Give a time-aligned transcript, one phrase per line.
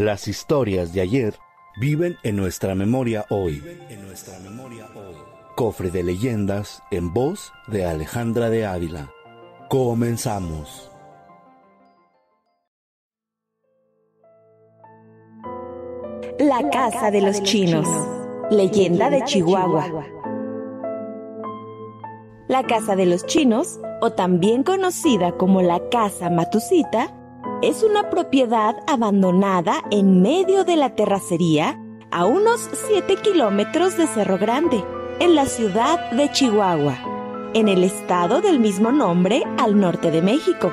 [0.00, 1.34] Las historias de ayer
[1.78, 3.62] viven en nuestra memoria hoy.
[5.56, 9.10] Cofre de leyendas en voz de Alejandra de Ávila.
[9.68, 10.90] Comenzamos.
[16.38, 17.86] La Casa de los Chinos.
[18.50, 20.06] Leyenda de Chihuahua.
[22.48, 27.19] La Casa de los Chinos, o también conocida como la Casa Matusita,
[27.62, 31.78] es una propiedad abandonada en medio de la terracería
[32.10, 34.84] a unos 7 kilómetros de Cerro Grande,
[35.20, 37.10] en la ciudad de Chihuahua
[37.54, 40.72] en el estado del mismo nombre al norte de México.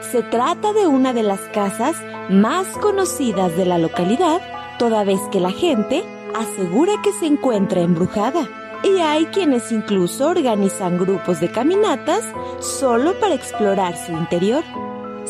[0.00, 1.96] Se trata de una de las casas
[2.30, 4.40] más conocidas de la localidad,
[4.78, 6.02] toda vez que la gente
[6.34, 8.48] asegura que se encuentra embrujada.
[8.82, 12.24] Y hay quienes incluso organizan grupos de caminatas
[12.60, 14.64] solo para explorar su interior.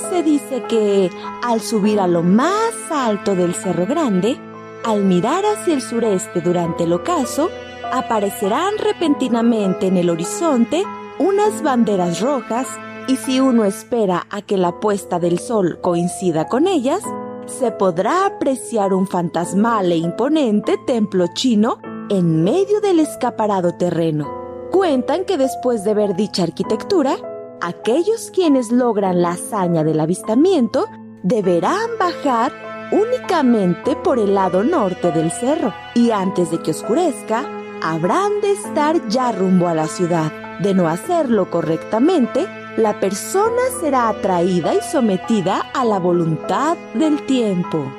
[0.08, 1.10] Se dice que
[1.42, 4.38] al subir a lo más alto del Cerro Grande,
[4.84, 7.50] al mirar hacia el sureste durante el ocaso,
[7.92, 10.84] aparecerán repentinamente en el horizonte
[11.18, 12.66] unas banderas rojas
[13.08, 17.02] y si uno espera a que la puesta del sol coincida con ellas,
[17.46, 24.28] se podrá apreciar un fantasmal e imponente templo chino en medio del escaparado terreno.
[24.70, 27.16] Cuentan que después de ver dicha arquitectura,
[27.61, 30.86] aquellos quienes logran la hazaña del avistamiento
[31.22, 32.53] deberán bajar
[32.92, 37.44] únicamente por el lado norte del cerro y antes de que oscurezca,
[37.82, 40.32] habrán de estar ya rumbo a la ciudad.
[40.60, 47.91] De no hacerlo correctamente, la persona será atraída y sometida a la voluntad del tiempo.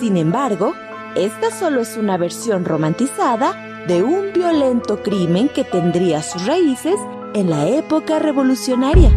[0.00, 0.74] Sin embargo,
[1.14, 6.96] esta solo es una versión romantizada de un violento crimen que tendría sus raíces
[7.34, 9.10] en la época revolucionaria.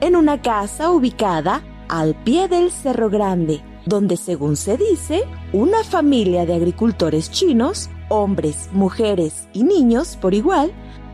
[0.00, 6.46] En una casa ubicada al pie del Cerro Grande, donde según se dice, una familia
[6.46, 10.72] de agricultores chinos, hombres, mujeres y niños por igual,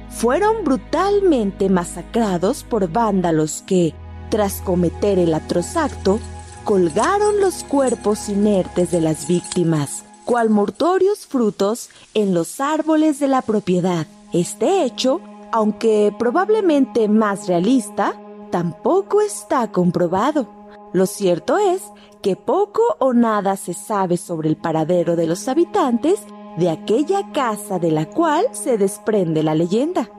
[0.09, 3.95] fueron brutalmente masacrados por vándalos que,
[4.31, 6.21] tras cometer el atroz acto,
[6.65, 13.43] colgaron los cuerpos inertes de las víctimas, cual mortorios frutos en los árboles de la
[13.43, 14.07] propiedad.
[14.37, 18.13] Este hecho, aunque probablemente más realista,
[18.51, 20.47] tampoco está comprobado.
[20.93, 21.83] Lo cierto es
[22.21, 26.21] que poco o nada se sabe sobre el paradero de los habitantes
[26.59, 30.11] de aquella casa de la cual se desprende la leyenda.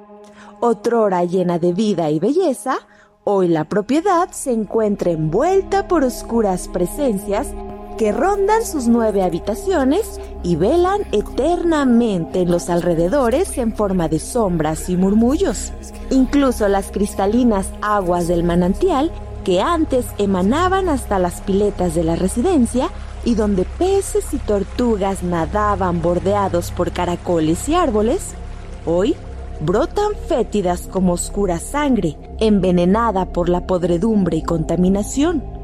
[0.61, 2.79] Otrora llena de vida y belleza,
[3.23, 7.53] hoy la propiedad se encuentra envuelta por oscuras presencias
[7.97, 14.89] que rondan sus nueve habitaciones y velan eternamente en los alrededores en forma de sombras
[14.89, 15.73] y murmullos.
[16.09, 19.11] Incluso las cristalinas aguas del manantial
[19.43, 22.89] que antes emanaban hasta las piletas de la residencia
[23.25, 28.33] y donde peces y tortugas nadaban bordeados por caracoles y árboles,
[28.85, 29.15] hoy
[29.59, 35.56] brotan fétidas como oscura sangre, envenenada por la podredumbre y contaminación.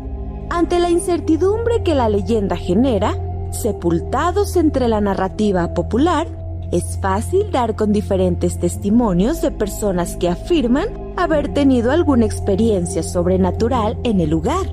[0.54, 3.18] Ante la incertidumbre que la leyenda genera,
[3.50, 6.28] sepultados entre la narrativa popular,
[6.72, 13.98] es fácil dar con diferentes testimonios de personas que afirman haber tenido alguna experiencia sobrenatural
[14.04, 14.68] en el lugar.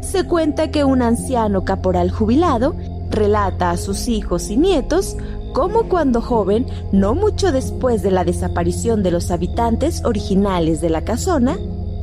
[0.00, 2.74] Se cuenta que un anciano caporal jubilado
[3.08, 5.16] relata a sus hijos y nietos
[5.52, 11.02] cómo cuando joven, no mucho después de la desaparición de los habitantes originales de la
[11.02, 11.58] casona,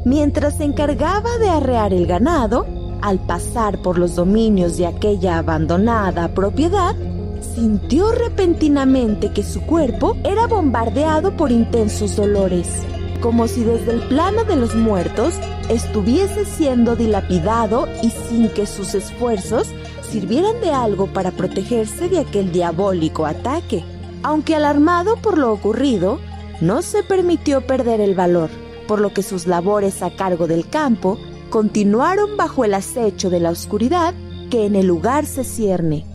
[0.05, 6.33] mientras se encargaba de arrear el ganado, al pasar por los dominios de aquella abandonada
[6.33, 6.95] propiedad,
[7.55, 12.67] sintió repentinamente que su cuerpo era bombardeado por intensos dolores,
[13.21, 15.33] como si desde el plano de los muertos
[15.69, 19.67] estuviese siendo dilapidado y sin que sus esfuerzos
[20.09, 23.83] sirvieran de algo para protegerse de aquel diabólico ataque.
[24.23, 26.19] Aunque alarmado por lo ocurrido,
[26.61, 28.49] no se permitió perder el valor,
[28.87, 31.17] por lo que sus labores a cargo del campo
[31.49, 34.13] continuaron bajo el acecho de la oscuridad
[34.49, 36.05] que en el lugar se cierne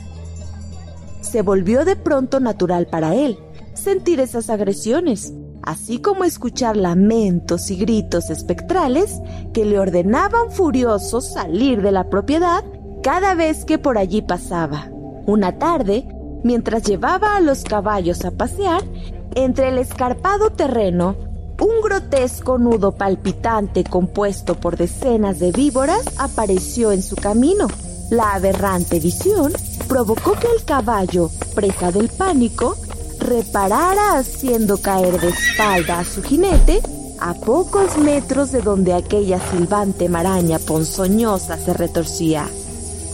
[1.34, 3.36] se volvió de pronto natural para él
[3.72, 5.34] sentir esas agresiones,
[5.64, 9.20] así como escuchar lamentos y gritos espectrales
[9.52, 12.62] que le ordenaban furiosos salir de la propiedad
[13.02, 14.88] cada vez que por allí pasaba.
[15.26, 16.06] Una tarde,
[16.44, 18.82] mientras llevaba a los caballos a pasear,
[19.34, 21.16] entre el escarpado terreno,
[21.60, 27.68] un grotesco nudo palpitante compuesto por decenas de víboras apareció en su camino.
[28.10, 29.52] La aberrante visión
[29.88, 32.76] provocó que el caballo, presa del pánico,
[33.18, 36.82] reparara haciendo caer de espalda a su jinete
[37.20, 42.48] a pocos metros de donde aquella silbante maraña ponzoñosa se retorcía.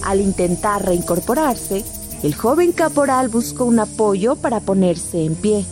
[0.02, 1.84] Al intentar reincorporarse,
[2.22, 5.64] el joven caporal buscó un apoyo para ponerse en pie.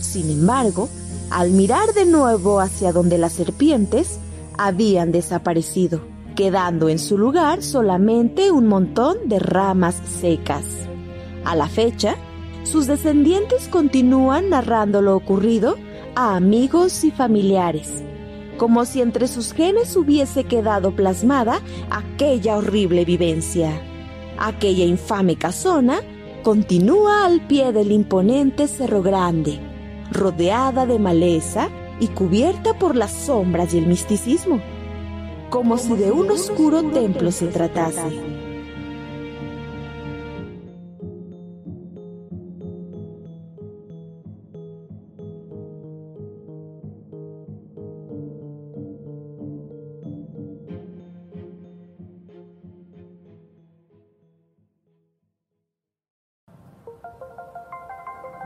[0.00, 0.88] Sin embargo,
[1.34, 4.20] al mirar de nuevo hacia donde las serpientes
[4.56, 6.00] habían desaparecido,
[6.36, 10.64] quedando en su lugar solamente un montón de ramas secas.
[11.44, 12.14] A la fecha,
[12.62, 15.74] sus descendientes continúan narrando lo ocurrido
[16.14, 18.04] a amigos y familiares,
[18.56, 21.60] como si entre sus genes hubiese quedado plasmada
[21.90, 23.72] aquella horrible vivencia.
[24.38, 25.98] Aquella infame casona
[26.44, 29.73] continúa al pie del imponente Cerro Grande,
[30.14, 31.68] rodeada de maleza
[32.00, 34.60] y cubierta por las sombras y el misticismo,
[35.50, 38.33] como si de un oscuro templo se tratase.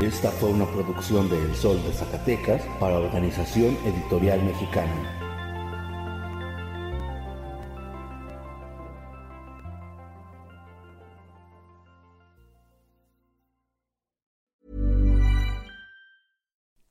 [0.00, 4.94] Esta fue una producción de El Sol de Zacatecas para Organización Editorial Mexicana.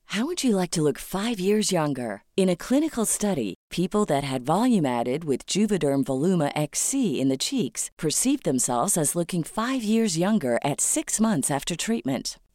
[0.08, 2.24] How would you like to look five years younger?
[2.36, 7.38] In a clinical study, people that had volume added with Juvederm Voluma XC in the
[7.38, 12.38] cheeks perceived themselves as looking five years younger at six months after treatment.